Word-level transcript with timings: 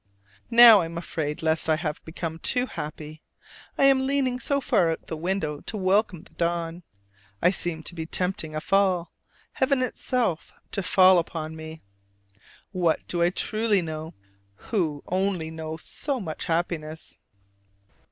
Now 0.49 0.81
I 0.81 0.85
am 0.85 0.97
afraid 0.97 1.43
lest 1.43 1.69
I 1.69 1.75
have 1.75 2.03
become 2.05 2.39
too 2.39 2.65
happy: 2.65 3.21
I 3.77 3.83
am 3.83 4.07
leaning 4.07 4.39
so 4.39 4.59
far 4.59 4.89
out 4.89 5.11
of 5.11 5.19
window 5.19 5.59
to 5.61 5.77
welcome 5.77 6.23
the 6.23 6.33
dawn, 6.33 6.81
I 7.39 7.51
seem 7.51 7.83
to 7.83 7.93
be 7.93 8.07
tempting 8.07 8.55
a 8.55 8.61
fall 8.61 9.11
heaven 9.51 9.83
itself 9.83 10.51
to 10.71 10.81
fall 10.81 11.19
upon 11.19 11.55
me. 11.55 11.83
What 12.71 13.07
do 13.07 13.21
I 13.21 13.27
know 13.27 13.29
truly, 13.33 14.11
who 14.55 15.03
only 15.05 15.51
know 15.51 15.77
so 15.77 16.19
much 16.19 16.45
happiness? 16.45 17.19